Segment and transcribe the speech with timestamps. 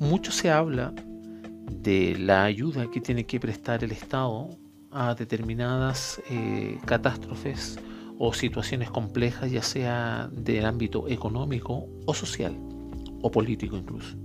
[0.00, 0.92] mucho se habla
[1.70, 4.48] de la ayuda que tiene que prestar el Estado
[4.90, 7.78] a determinadas eh, catástrofes
[8.18, 12.56] o situaciones complejas, ya sea del ámbito económico o social
[13.22, 14.16] o político incluso.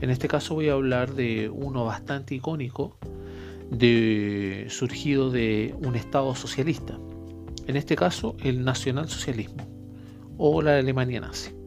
[0.00, 2.96] En este caso voy a hablar de uno bastante icónico,
[3.70, 6.98] de, surgido de un Estado socialista,
[7.66, 9.66] en este caso el nacionalsocialismo
[10.38, 11.63] o la Alemania nazi.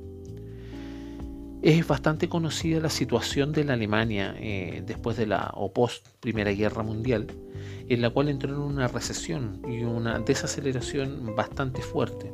[1.67, 6.51] Es bastante conocida la situación de la Alemania eh, después de la o post Primera
[6.51, 7.27] Guerra Mundial,
[7.89, 12.31] en la cual entró en una recesión y una desaceleración bastante fuerte.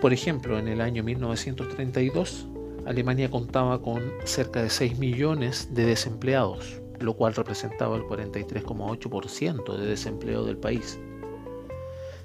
[0.00, 2.48] Por ejemplo, en el año 1932,
[2.84, 9.86] Alemania contaba con cerca de 6 millones de desempleados, lo cual representaba el 43,8% de
[9.86, 10.98] desempleo del país.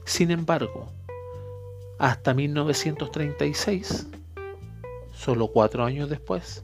[0.05, 0.91] Sin embargo,
[1.99, 4.07] hasta 1936,
[5.23, 6.63] solo cuatro años después,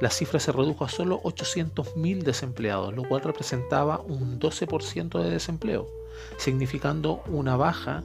[0.00, 5.86] la cifra se redujo a solo 800.000 desempleados, lo cual representaba un 12% de desempleo,
[6.36, 8.02] significando una baja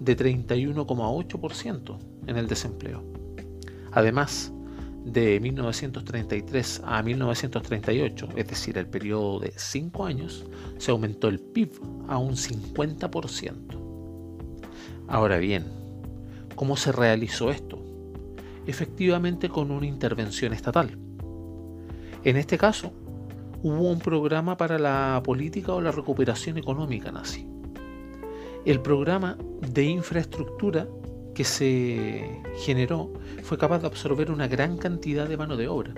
[0.00, 3.04] de 31,8% en el desempleo.
[3.92, 4.52] Además,
[5.04, 10.44] de 1933 a 1938, es decir, el periodo de 5 años,
[10.78, 13.52] se aumentó el PIB a un 50%.
[15.06, 15.66] Ahora bien,
[16.56, 17.86] ¿cómo se realizó esto?
[18.66, 20.98] Efectivamente con una intervención estatal.
[22.24, 22.92] En este caso,
[23.62, 27.46] hubo un programa para la política o la recuperación económica nazi.
[28.64, 29.38] El programa
[29.72, 30.88] de infraestructura
[31.34, 35.94] que se generó fue capaz de absorber una gran cantidad de mano de obra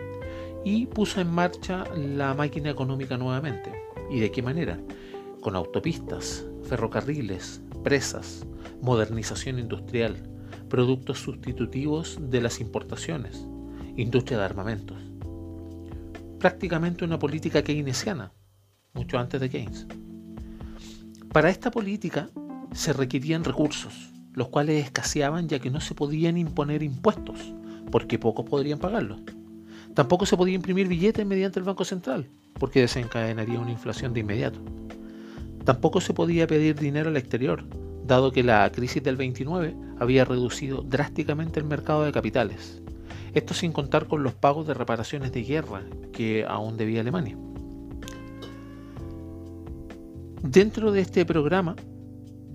[0.64, 3.72] y puso en marcha la máquina económica nuevamente.
[4.10, 4.78] ¿Y de qué manera?
[5.40, 8.44] Con autopistas, ferrocarriles, presas,
[8.82, 10.16] modernización industrial,
[10.68, 13.46] productos sustitutivos de las importaciones,
[13.96, 14.98] industria de armamentos.
[16.38, 18.32] Prácticamente una política keynesiana,
[18.94, 19.86] mucho antes de Keynes.
[21.32, 22.30] Para esta política
[22.72, 27.52] se requerían recursos, los cuales escaseaban ya que no se podían imponer impuestos,
[27.90, 29.20] porque pocos podrían pagarlos.
[29.94, 34.60] Tampoco se podía imprimir billetes mediante el Banco Central, porque desencadenaría una inflación de inmediato.
[35.64, 37.64] Tampoco se podía pedir dinero al exterior,
[38.08, 42.82] dado que la crisis del 29 había reducido drásticamente el mercado de capitales.
[43.34, 45.82] Esto sin contar con los pagos de reparaciones de guerra
[46.12, 47.36] que aún debía Alemania.
[50.42, 51.76] Dentro de este programa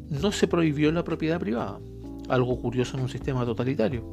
[0.10, 1.80] no se prohibió la propiedad privada,
[2.28, 4.04] algo curioso en un sistema totalitario.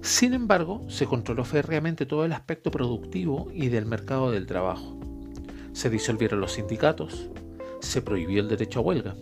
[0.00, 4.98] Sin embargo, se controló férreamente todo el aspecto productivo y del mercado del trabajo.
[5.72, 7.30] Se disolvieron los sindicatos,
[7.80, 9.16] se prohibió el derecho a huelga,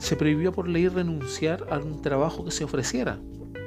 [0.00, 3.20] se prohibió por ley renunciar a un trabajo que se ofreciera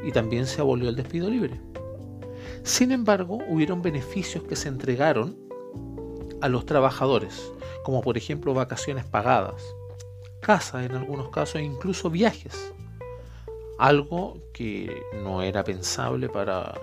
[0.04, 1.62] y también se abolió el despido libre.
[2.64, 5.38] Sin embargo, hubieron beneficios que se entregaron
[6.42, 7.52] a los trabajadores,
[7.84, 9.64] como por ejemplo vacaciones pagadas,
[10.42, 12.74] casa en algunos casos e incluso viajes.
[13.78, 16.74] Algo que no era pensable para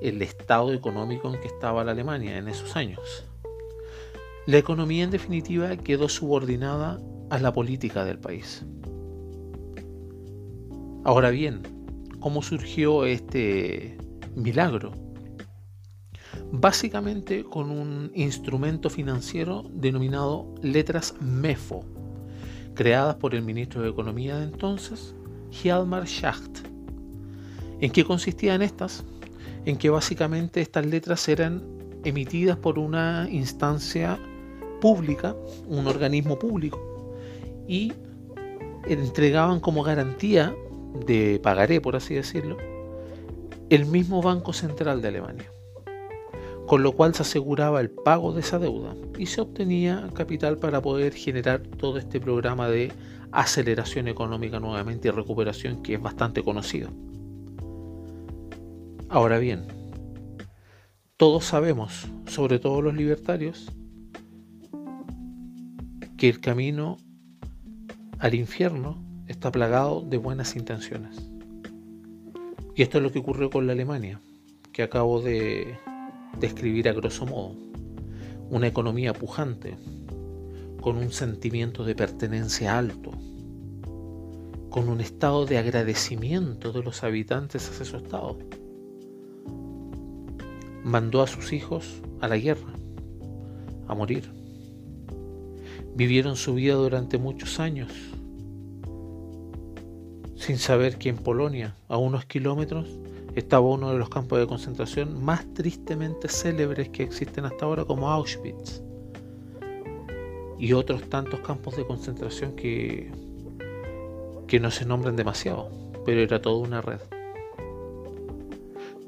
[0.00, 3.24] el estado económico en que estaba la Alemania en esos años.
[4.46, 6.98] La economía en definitiva quedó subordinada
[7.30, 8.64] a la política del país.
[11.04, 11.62] Ahora bien,
[12.20, 13.96] ¿cómo surgió este
[14.36, 14.92] milagro?
[16.52, 21.84] Básicamente con un instrumento financiero denominado letras MEFO,
[22.74, 25.14] creadas por el ministro de Economía de entonces,
[25.52, 26.66] Hjalmar Schacht.
[27.80, 29.04] ¿En qué consistían estas?
[29.64, 31.62] En que básicamente estas letras eran
[32.04, 34.18] emitidas por una instancia
[34.80, 35.34] pública,
[35.66, 36.89] un organismo público,
[37.70, 37.92] y
[38.86, 40.54] entregaban como garantía
[41.06, 42.56] de pagaré, por así decirlo,
[43.68, 45.52] el mismo Banco Central de Alemania
[46.70, 50.80] con lo cual se aseguraba el pago de esa deuda y se obtenía capital para
[50.80, 52.92] poder generar todo este programa de
[53.32, 56.90] aceleración económica nuevamente y recuperación que es bastante conocido.
[59.08, 59.66] Ahora bien,
[61.16, 63.72] todos sabemos, sobre todo los libertarios,
[66.16, 66.98] que el camino
[68.20, 71.16] al infierno está plagado de buenas intenciones.
[72.76, 74.20] Y esto es lo que ocurrió con la Alemania,
[74.72, 75.78] que acabo de
[76.38, 77.56] describir a grosso modo.
[78.50, 79.78] Una economía pujante,
[80.82, 83.10] con un sentimiento de pertenencia alto,
[84.68, 88.38] con un estado de agradecimiento de los habitantes hacia su estado.
[90.84, 92.74] Mandó a sus hijos a la guerra,
[93.88, 94.30] a morir.
[95.94, 97.90] Vivieron su vida durante muchos años,
[100.40, 102.88] sin saber que en Polonia, a unos kilómetros,
[103.34, 108.10] estaba uno de los campos de concentración más tristemente célebres que existen hasta ahora como
[108.10, 108.80] Auschwitz
[110.58, 113.10] y otros tantos campos de concentración que,
[114.48, 115.70] que no se nombran demasiado,
[116.06, 117.00] pero era toda una red.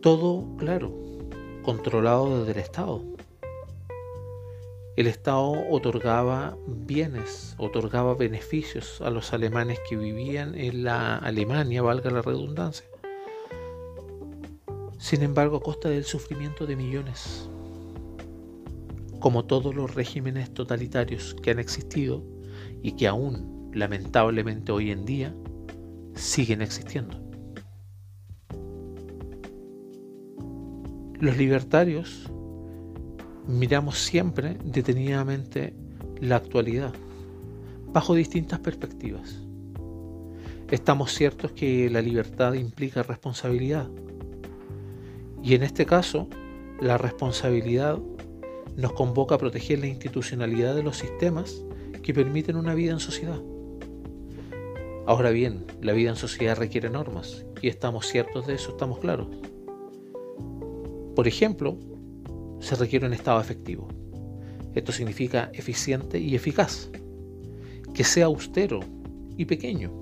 [0.03, 0.93] Todo, claro,
[1.63, 3.03] controlado desde el Estado.
[4.95, 12.11] El Estado otorgaba bienes, otorgaba beneficios a los alemanes que vivían en la Alemania, valga
[12.11, 12.85] la redundancia.
[14.99, 17.49] Sin embargo, a costa del sufrimiento de millones.
[19.19, 22.23] Como todos los regímenes totalitarios que han existido
[22.83, 25.35] y que aún, lamentablemente hoy en día,
[26.15, 27.17] siguen existiendo.
[31.19, 32.31] Los libertarios
[33.47, 35.75] miramos siempre detenidamente
[36.21, 36.93] la actualidad,
[37.93, 39.43] bajo distintas perspectivas.
[40.71, 43.89] Estamos ciertos que la libertad implica responsabilidad.
[45.43, 46.29] Y en este caso,
[46.81, 47.99] la responsabilidad
[48.77, 51.63] nos convoca a proteger la institucionalidad de los sistemas
[52.03, 53.41] que permiten una vida en sociedad.
[55.05, 59.29] Ahora bien, la vida en sociedad requiere normas y estamos ciertos de eso, estamos claros.
[61.15, 61.77] Por ejemplo,
[62.63, 63.89] se requiere un Estado efectivo.
[64.75, 66.91] Esto significa eficiente y eficaz,
[67.93, 68.81] que sea austero
[69.37, 69.93] y pequeño,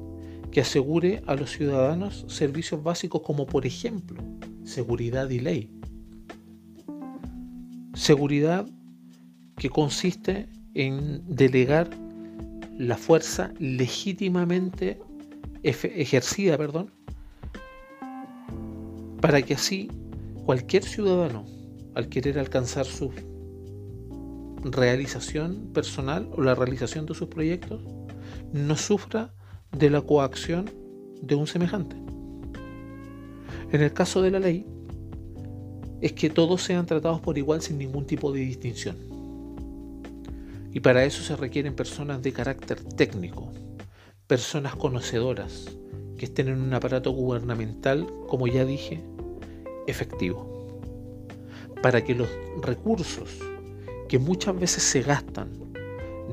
[0.53, 4.23] que asegure a los ciudadanos servicios básicos como por ejemplo
[4.63, 5.71] seguridad y ley.
[7.95, 8.69] Seguridad
[9.57, 11.91] que consiste en delegar
[12.77, 15.01] la fuerza legítimamente
[15.63, 16.93] ejercida, perdón,
[19.21, 19.91] para que así
[20.45, 21.60] cualquier ciudadano
[21.95, 23.11] al querer alcanzar su
[24.63, 27.83] realización personal o la realización de sus proyectos,
[28.53, 29.33] no sufra
[29.73, 30.71] de la coacción
[31.23, 31.97] de un semejante.
[33.73, 34.67] En el caso de la ley,
[36.01, 38.97] es que todos sean tratados por igual sin ningún tipo de distinción.
[40.73, 43.51] Y para eso se requieren personas de carácter técnico,
[44.27, 45.77] personas conocedoras,
[46.17, 49.03] que estén en un aparato gubernamental, como ya dije,
[49.87, 50.60] efectivo
[51.83, 52.29] para que los
[52.61, 53.39] recursos
[54.09, 55.51] que muchas veces se gastan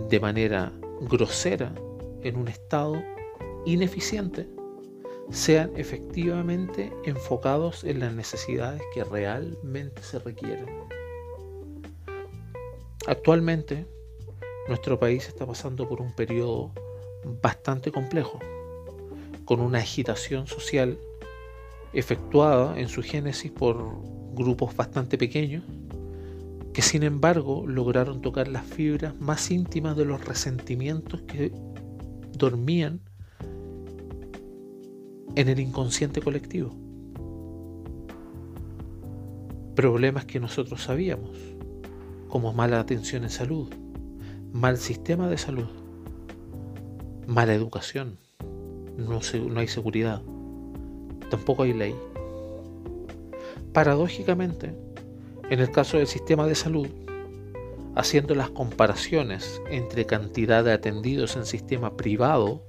[0.09, 0.71] de manera
[1.01, 1.73] grosera
[2.23, 3.01] en un estado
[3.65, 4.47] ineficiente
[5.29, 10.67] sean efectivamente enfocados en las necesidades que realmente se requieren.
[13.07, 13.85] Actualmente,
[14.67, 16.71] nuestro país está pasando por un periodo
[17.41, 18.39] bastante complejo,
[19.45, 20.97] con una agitación social
[21.93, 23.77] efectuada en su génesis por
[24.37, 25.63] grupos bastante pequeños,
[26.73, 31.51] que sin embargo lograron tocar las fibras más íntimas de los resentimientos que
[32.37, 33.01] dormían
[35.35, 36.71] en el inconsciente colectivo.
[39.75, 41.37] Problemas que nosotros sabíamos,
[42.29, 43.69] como mala atención en salud,
[44.53, 45.67] mal sistema de salud,
[47.27, 48.17] mala educación,
[48.97, 49.19] no,
[49.59, 50.21] hay seguridad,
[51.29, 51.95] tampoco hay ley.
[53.77, 54.73] Paradójicamente,
[55.51, 56.87] en el caso del sistema de salud,
[57.95, 62.63] haciendo las comparaciones entre cantidad de atendidos en sistema privado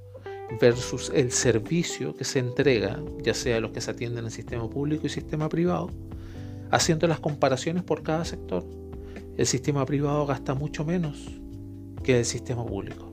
[0.61, 5.07] versus el servicio que se entrega, ya sea los que se atienden en sistema público
[5.07, 5.89] y sistema privado,
[6.69, 8.63] haciendo las comparaciones por cada sector,
[9.35, 11.25] el sistema privado gasta mucho menos
[12.03, 13.11] que el sistema público.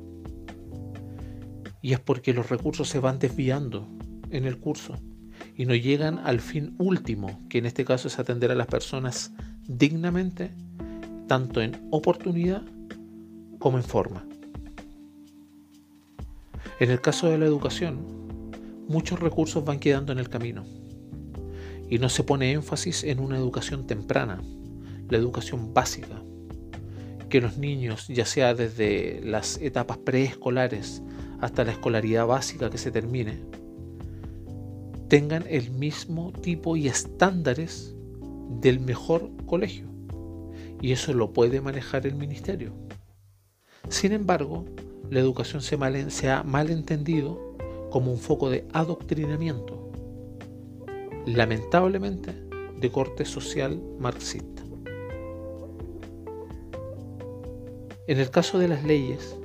[1.80, 3.88] Y es porque los recursos se van desviando
[4.28, 4.98] en el curso
[5.56, 9.32] y no llegan al fin último, que en este caso es atender a las personas
[9.66, 10.50] dignamente,
[11.26, 12.62] tanto en oportunidad
[13.58, 14.26] como en forma.
[16.78, 17.98] En el caso de la educación,
[18.86, 20.64] muchos recursos van quedando en el camino
[21.88, 24.42] y no se pone énfasis en una educación temprana,
[25.08, 26.22] la educación básica,
[27.30, 31.02] que los niños, ya sea desde las etapas preescolares
[31.40, 33.40] hasta la escolaridad básica que se termine,
[35.08, 37.94] tengan el mismo tipo y estándares
[38.60, 39.86] del mejor colegio.
[40.80, 42.72] Y eso lo puede manejar el ministerio.
[43.88, 44.64] Sin embargo,
[45.10, 45.78] la educación se,
[46.10, 47.56] se ha mal entendido
[47.90, 49.90] como un foco de adoctrinamiento,
[51.24, 52.34] lamentablemente
[52.80, 54.62] de corte social marxista.
[58.08, 59.36] En el caso de las leyes,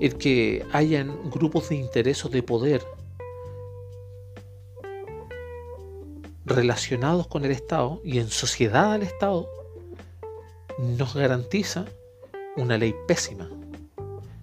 [0.00, 2.82] el que hayan grupos de interés o de poder
[6.52, 9.48] relacionados con el Estado y en sociedad al Estado
[10.78, 11.86] nos garantiza
[12.56, 13.50] una ley pésima,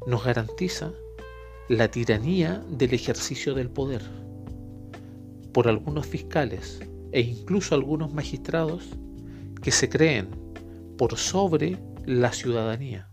[0.07, 0.91] nos garantiza
[1.67, 4.01] la tiranía del ejercicio del poder.
[5.53, 6.79] por algunos fiscales
[7.11, 8.87] e incluso algunos magistrados
[9.63, 10.29] que se creen
[10.95, 13.09] por sobre la ciudadanía.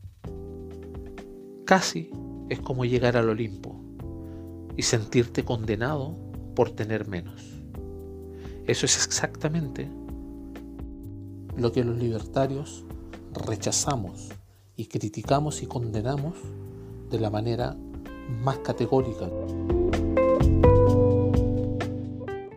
[1.64, 2.10] Casi
[2.50, 3.80] es como llegar al Olimpo
[4.76, 6.14] y sentirte condenado
[6.54, 7.55] por tener menos.
[8.66, 9.88] Eso es exactamente
[11.56, 12.84] lo que los libertarios
[13.32, 14.30] rechazamos
[14.76, 16.34] y criticamos y condenamos
[17.10, 17.76] de la manera
[18.42, 19.30] más categórica.